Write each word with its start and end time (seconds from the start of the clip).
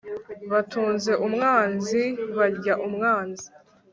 batunze 0.51 1.11
umwanzi, 1.25 2.03
barya 2.37 2.73
umwanzi 2.87 3.47